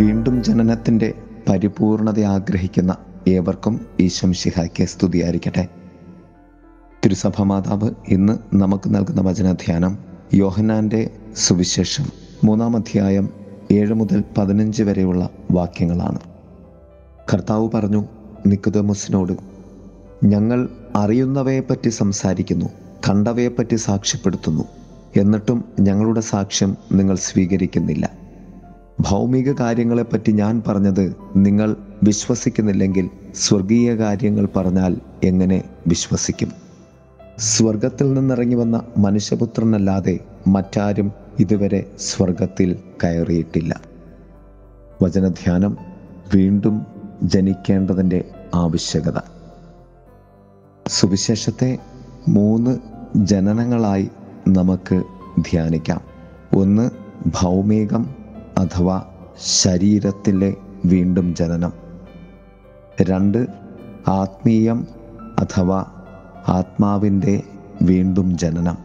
വീണ്ടും 0.00 0.44
ജനനത്തിന്റെ 0.44 1.14
പരിപൂർണത 1.48 2.20
ആഗ്രഹിക്കുന്ന 2.20 2.96
ഏവർക്കും 3.28 3.86
ഈശ്വം 4.00 4.32
ശിഹായ്ക്ക് 4.32 4.84
സ്തുതിയായിരിക്കട്ടെ. 4.84 5.68
തിരുസഭ 7.04 7.42
മാതാവ് 7.42 7.90
ഇന്ന് 8.08 8.56
നമുക്ക് 8.56 8.94
നൽകുന്ന 8.94 9.20
വചനധ്യാനം 9.20 9.98
യോഹനാന്റെ 10.34 11.10
സുവിശേഷം 11.36 12.04
മൂന്നാം 12.44 12.76
അധ്യായം 12.76 13.30
ഏഴ് 13.72 13.94
മുതൽ 13.94 14.24
പതിനഞ്ച് 14.38 14.82
വരെയുള്ള 14.82 15.30
വാക്യങ്ങളാണ്. 15.50 16.18
കർത്താവ് 17.34 17.70
പറഞ്ഞു 17.74 18.04
നിക്കുതമുസിനോട് 18.46 19.32
ഞങ്ങൾ 20.24 20.68
അറിയുന്നവയെപ്പറ്റി 20.96 21.88
സംസാരിക്കുന്നു 21.88 22.66
കണ്ടവയെപ്പറ്റി 23.08 23.76
സാക്ഷ്യപ്പെടുത്തുന്നു. 23.76 24.64
എന്നിട്ടും 25.16 25.64
ഞങ്ങളുടെ 25.80 26.20
സാക്ഷ്യം 26.20 26.76
നിങ്ങൾ 26.92 27.16
സ്വീകരിക്കുന്നില്ല. 27.16 28.27
ഭൗമിക 29.00 29.52
കാര്യങ്ങളെപ്പറ്റി 29.52 30.32
ഞാൻ 30.32 30.62
പറഞ്ഞത് 30.68 31.16
നിങ്ങൾ 31.36 31.76
വിശ്വസിക്കുന്നില്ലെങ്കിൽ 32.02 33.10
സ്വർഗീയ 33.34 33.94
കാര്യങ്ങൾ 33.94 34.48
പറഞ്ഞാൽ 34.56 34.96
എങ്ങനെ 35.24 35.62
വിശ്വസിക്കും? 35.86 36.52
സ്വർഗത്തിൽ 37.38 38.14
നിന്നിറങ്ങി 38.14 38.54
വന്ന 38.54 38.82
മനുഷ്യപുത്രനല്ലാതെ 38.98 40.18
മറ്റാരും 40.46 41.12
ഇതുവരെ 41.38 41.90
സ്വർഗത്തിൽ 41.98 42.76
കയറിയിട്ടില്ല. 43.04 43.80
വചനധ്യാനം 45.02 45.76
വീണ്ടും 46.34 46.86
ജനിക്കേണ്ടതിന്റെ 47.22 48.24
ആവശ്യകത. 48.54 49.18
സുവിശേഷത്തെ 50.88 51.78
മൂന്ന് 52.28 52.78
ജനനങ്ങളായി 53.16 54.08
നമുക്ക് 54.48 55.02
ധ്യാനിക്കാം. 55.38 56.00
ഒന്ന് 56.56 56.90
ഭൗമികം 57.26 58.17
അഥവാ 58.58 59.02
ശരീരത്തിലെ 59.38 60.54
വീണ്ടും 60.84 61.34
ജനനം. 61.34 61.72
രണ്ട് 63.02 63.46
ആത്മീയം 64.08 64.86
അഥവാ 65.38 65.84
ആത്മാവിന്റെ 66.48 67.42
വീണ്ടും 67.82 68.38
ജനനം. 68.38 68.78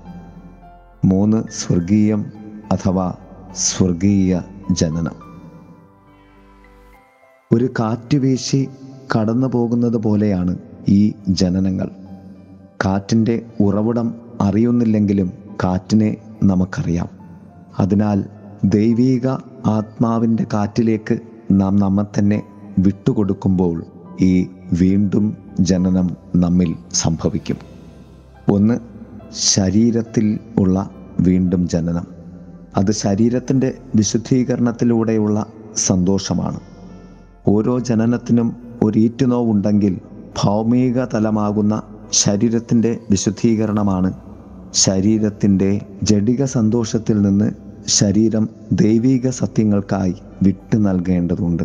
മൂന്ന് 1.05 1.43
സ്വർഗീയം 1.51 2.31
അഥവാ 2.71 3.13
സ്വർഗീയ 3.55 4.41
ജനനം. 4.71 5.15
ഒരു 7.53 7.69
കാറ്റ് 7.79 8.17
വീശി 8.17 8.69
കടന്നു 9.15 9.47
പോകുന്നത് 9.47 9.97
പോലെയാണ് 9.97 10.57
ഈ 10.87 11.13
ജനനങ്ങൾ. 11.27 11.89
കാറ്റിന്റെ 12.85 13.45
ഉറവിടം 13.59 14.15
അറിയുന്നില്ലെങ്കിലും 14.41 15.31
കാറ്റിനെ 15.63 16.17
നമുക്കറിയാം. 16.43 17.09
അതിനാൽ 17.79 18.23
ദൈവീക 18.63 19.27
ആത്മാവിന്റെ 19.65 20.45
കാറ്റിലേക്ക് 20.53 21.19
നാം 21.51 21.75
നമ്മെ 21.75 22.19
തന്നെ 22.19 22.43
വിട്ടുകൊടുക്കുമ്പോൾ 22.79 23.83
ഈ 24.21 24.47
വീണ്ടും 24.73 25.37
ജനനം 25.59 26.09
നമ്മിൽ 26.35 26.75
സംഭവിക്കും. 26.93 27.57
ഒന്ന് 28.51 28.79
ശരീരത്തിൽ 29.33 30.39
ഉള്ള 30.59 30.89
വീണ്ടും 31.19 31.67
ജനനം. 31.67 32.07
അത് 32.77 32.91
ശരീരത്തിന്റെ 32.91 33.73
വിശുദ്ധീകരണത്തിലൂടെയുള്ള 33.95 35.45
സന്തോഷമാണ്. 35.75 36.59
ഓരോ 37.47 37.79
ജനനത്തിനും 37.79 38.55
ഒരു 38.83 38.99
ഈറ്റുനോവുണ്ടെങ്കിൽ 38.99 39.97
ഭൗമിക 40.41 41.05
തലമാകുന്ന 41.05 41.83
ശരീരത്തിന്റെ 42.11 42.99
വിശുദ്ധീകരണമാണ് 43.09 44.13
ശരീരത്തിന്റെ 44.73 45.81
ജഡിക 46.03 46.43
സന്തോഷത്തിൽ 46.45 47.21
നിന്ന് 47.21 47.62
ശരീരം 47.87 48.49
ദൈവിക 48.71 49.29
സത്യങ്ങൾക്കായി 49.29 50.15
വിട്ടു 50.43 50.77
നൽകേണ്ടതുണ്ട്. 50.77 51.63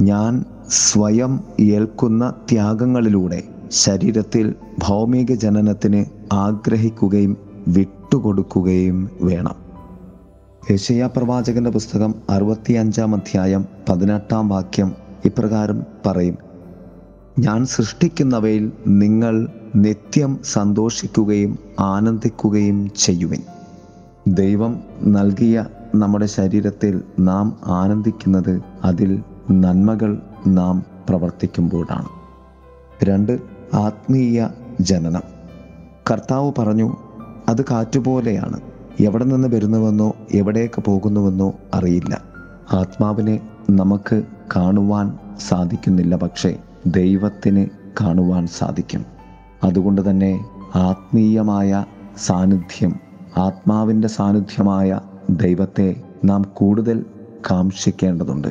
ഞാൻ 0.00 0.44
സ്വയം 0.68 1.40
ഏൽക്കുന്ന 1.60 2.30
ത്യാഗങ്ങളിലൂടെ 2.30 3.42
ശരീരത്തിൽ 3.70 4.54
ഭൗമിക 4.78 5.32
ജനനത്തിന് 5.32 6.04
ആഗ്രഹിക്കുകയും 6.32 7.36
വിട്ടുകൊടുക്കുകയും 7.68 9.10
വേണം. 9.20 9.54
യശയ 10.70 11.06
പ്രവാചകന്റെ 11.16 11.70
പുസ്തകം 11.70 12.14
അറുപത്തിയഞ്ചാം 12.30 13.14
അധ്യായം 13.14 13.66
പതിനെട്ടാം 13.88 14.48
വാക്യം 14.48 14.92
ഇപ്രകാരം 15.24 15.82
പറയും. 16.06 16.38
ഞാൻ 17.38 17.66
സൃഷ്ടിക്കുന്നവയിൽ 17.66 18.72
നിങ്ങൾ 18.86 19.48
നിത്യം 19.76 20.38
സന്തോഷിക്കുകയും 20.44 21.58
ആനന്ദിക്കുകയും 21.80 22.90
ചെയ്യുവിൻ. 22.96 23.40
ദൈവം 24.28 24.80
നൽകിയ 25.02 25.64
നമ്മുടെ 25.94 26.26
ശരീരത്തിൽ 26.26 27.02
നാം 27.18 27.58
ആനന്ദിക്കുന്നത് 27.66 28.62
അതിൽ 28.84 29.22
നന്മകൾ 29.50 30.22
നാം 30.46 30.82
പ്രവർത്തിക്കുമ്പോഴാണ്. 31.08 32.08
രണ്ട് 33.04 33.38
ആത്മീയ 33.74 34.48
ജനനം. 34.80 35.20
കർത്താവ് 36.10 36.52
പറഞ്ഞു 36.58 36.96
അത് 37.48 37.62
കാറ്റുപോലെയാണ്. 37.62 38.60
എവിടെ 39.00 39.24
നിന്ന് 39.24 39.48
വരുന്നുവെന്നോ 39.48 40.12
എവിടേക്ക് 40.34 40.82
പോകുന്നുവെന്നോ 40.82 41.52
അറിയില്ല. 41.74 42.22
ആത്മാവിനെ 42.72 43.48
നമുക്ക് 43.70 44.22
കാണുവാൻ 44.56 45.18
സാധിക്കുന്നില്ല 45.48 46.16
പക്ഷേ 46.16 46.58
ദൈവത്തിന് 46.86 47.66
കാണുവാൻ 48.00 48.46
സാധിക്കും. 48.46 49.04
അതുകൊണ്ട് 49.64 50.10
തന്നെ 50.10 50.44
ആത്മീയമായ 50.74 51.84
സാന്നിധ്യം 52.26 53.07
ആത്മാവിന്റെ 53.36 54.08
സാന്നിധ്യമായ 54.08 55.00
ദൈവത്തെ 55.30 56.02
നാം 56.24 56.42
കൂടുതൽ 56.42 57.04
കാക്ഷിക്കേണ്ടതുണ്ട്. 57.50 58.48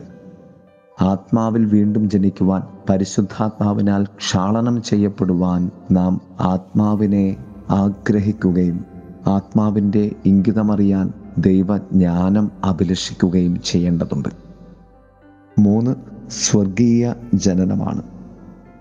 ആത്മാവിൽ 1.02 1.66
വീണ്ടും 1.66 2.10
ജനിക്കുവാൻ 2.10 2.64
പരിശുദ്ധാത്മാവിനാൽ 2.90 4.04
ക്ഷാളനം 4.04 4.84
ചെയ്യപ്പെടുവാൻ 4.84 5.72
നാം 5.92 6.22
ആത്മാവിനെ 6.40 7.38
ആഗ്രഹിക്കുകയും 7.70 8.86
ആത്മാവിന്റെ 9.28 10.12
ഇംഗിതമറിയാൻ 10.26 11.14
ദൈവജ്ഞാനം 11.38 12.52
അഭിലഷിക്കുകയും 12.64 13.62
ചെയ്യേണ്ടതുണ്ട്. 13.62 14.30
മൂന്ന് 15.59 15.96
സ്വർഗീയ 16.30 17.14
ജനനമാണ്. 17.34 18.02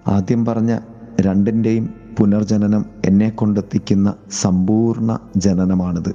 ആദ്യം 0.06 0.44
പറഞ്ഞ 0.44 0.78
രണ്ടിന്റെയും 1.20 1.94
പുനർജനനം 2.18 2.84
എന്നെ 3.04 3.30
കൊണ്ടെത്തിക്കുന്ന 3.30 4.14
സമ്പൂർണ 4.30 5.18
ജനനമാണിത്. 5.36 6.14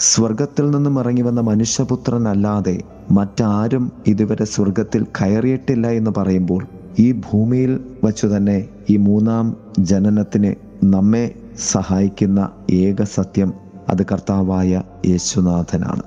സ്വർഗത്തിൽ 0.00 0.70
നിന്നും 0.70 0.98
ഇറങ്ങി 0.98 1.22
വന്ന 1.22 1.40
മനുഷ്യപുത്രനല്ലാതെ 1.40 2.80
മറ്റാരും 3.10 3.92
ഇതുവരെ 4.06 4.44
സ്വർഗത്തിൽ 4.44 5.06
കയറിയിട്ടില്ല 5.20 5.86
എന്ന് 5.86 6.10
പറയുമ്പോൾ 6.16 6.66
ഈ 6.98 7.12
ഭൂമിയിൽ 7.12 7.80
വച്ചു 8.04 8.26
തന്നെ 8.26 8.68
ഈ 8.90 8.96
മൂന്നാം 8.96 9.56
ജനനത്തിന് 9.78 10.54
നമ്മെ 10.84 11.34
സഹായിക്കുന്ന 11.72 12.50
ഏക 12.70 13.02
സത്യം 13.02 13.52
അത് 13.88 14.02
കർത്താവായ 14.02 14.82
യേശുനാഥനാണ്. 15.06 16.02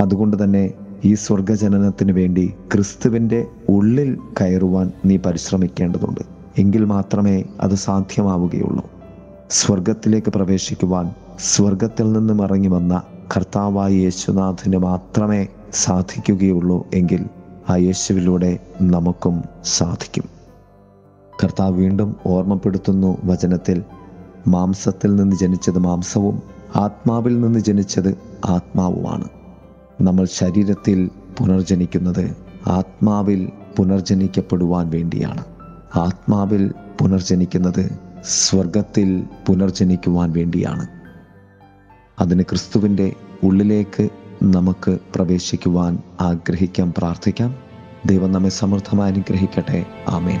അതുകൊണ്ട് 0.00 0.44
തന്നെ 0.44 0.70
ഈ 1.04 1.14
സ്വർഗജനനത്തിന് 1.14 2.12
വേണ്ടി 2.12 2.54
ക്രിസ്തുവിന്റെ 2.72 3.46
ഉള്ളിൽ 3.68 4.18
കയറുവാൻ 4.40 4.92
നീ 5.04 5.16
പരിശ്രമിക്കേണ്ടതുണ്ട്. 5.16 6.31
എങ്കിൽ 6.58 6.84
മാത്രമേ 6.84 7.44
അത് 7.60 7.74
സാധ്യമാവുകയുള്ളൂ. 7.74 8.90
സ്വർഗത്തിലേക്ക് 9.50 10.30
പ്രവേശിക്കുവാൻ 10.30 11.14
സ്വർഗത്തിൽ 11.38 12.12
നിന്നും 12.12 12.42
ഇറങ്ങി 12.42 12.68
വന്ന 12.68 13.02
കർത്താവായ 13.36 13.92
യേശുനാഥിന് 13.92 14.76
മാത്രമേ 14.76 15.46
സാധിക്കുകയുള്ളൂ 15.72 16.86
എങ്കിൽ 16.94 17.26
ആ 17.70 17.76
യേശുവിലൂടെ 17.76 18.58
നമുക്കും 18.82 19.42
സാധിക്കും. 19.64 20.24
കർത്താവ് 21.44 21.76
വീണ്ടും 21.76 22.16
ഓർമ്മപ്പെടുത്തുന്നു 22.26 23.18
വചനത്തിൽ 23.24 23.82
മാംസത്തിൽ 24.48 25.16
നിന്ന് 25.16 25.36
ജനിച്ചത് 25.36 25.78
മാംസവും 25.78 26.42
ആത്മാവിൽ 26.76 27.40
നിന്ന് 27.40 27.58
ജനിച്ചത് 27.58 28.18
ആത്മാവുമാണ്. 28.44 29.28
നമ്മൾ 30.00 30.24
ശരീരത്തിൽ 30.24 31.10
പുനർജനിക്കുന്നത് 31.38 32.36
ആത്മാവിൽ 32.66 33.50
പുനർജനിക്കപ്പെടുവാൻ 33.76 34.90
വേണ്ടിയാണ്. 34.90 35.44
ആത്മാവിൽ 35.96 36.72
പുനർജനിക്കുന്നത് 37.00 37.98
സ്വർഗത്തിൽ 38.24 39.24
പുനർജനിക്കുവാൻ 39.46 40.32
വേണ്ടിയാണ്. 40.32 40.86
അതിന് 42.20 42.42
ക്രിസ്തുവിന്റെ 42.42 43.12
ഉള്ളിലേക്ക് 43.42 44.08
നമുക്ക് 44.42 44.98
പ്രവേശിക്കുവാൻ 45.14 45.98
ആഗ്രഹിക്കാം 46.20 46.94
പ്രാർത്ഥിക്കാം. 46.98 47.56
ദൈവം 48.06 48.32
നമ്മെ 48.32 48.50
സമൃദ്ധമായി 48.50 49.12
അനുഗ്രഹിക്കട്ടെ. 49.12 49.86
ആമേൻ. 50.08 50.40